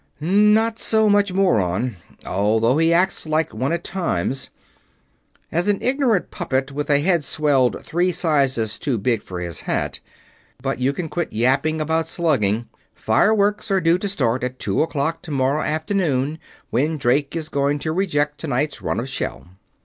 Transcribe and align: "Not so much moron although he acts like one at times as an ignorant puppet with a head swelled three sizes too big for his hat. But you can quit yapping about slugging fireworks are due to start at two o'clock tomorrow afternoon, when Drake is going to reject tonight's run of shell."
"Not 0.19 0.79
so 0.79 1.07
much 1.07 1.31
moron 1.31 1.95
although 2.25 2.79
he 2.79 2.91
acts 2.91 3.27
like 3.27 3.53
one 3.53 3.71
at 3.71 3.83
times 3.83 4.49
as 5.51 5.67
an 5.67 5.77
ignorant 5.79 6.31
puppet 6.31 6.71
with 6.71 6.89
a 6.89 6.97
head 7.01 7.23
swelled 7.23 7.85
three 7.85 8.11
sizes 8.11 8.79
too 8.79 8.97
big 8.97 9.21
for 9.21 9.39
his 9.39 9.59
hat. 9.61 9.99
But 10.59 10.79
you 10.79 10.91
can 10.91 11.07
quit 11.07 11.31
yapping 11.33 11.79
about 11.79 12.07
slugging 12.07 12.67
fireworks 12.95 13.69
are 13.69 13.79
due 13.79 13.99
to 13.99 14.09
start 14.09 14.43
at 14.43 14.57
two 14.57 14.81
o'clock 14.81 15.21
tomorrow 15.21 15.61
afternoon, 15.61 16.39
when 16.71 16.97
Drake 16.97 17.35
is 17.35 17.49
going 17.49 17.77
to 17.85 17.93
reject 17.93 18.39
tonight's 18.39 18.81
run 18.81 18.99
of 18.99 19.07
shell." 19.07 19.49